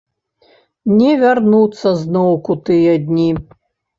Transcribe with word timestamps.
Не 1.01 1.09
вярнуцца 1.23 1.93
зноўку 2.01 2.57
тыя 2.69 2.95
дні. 3.05 3.29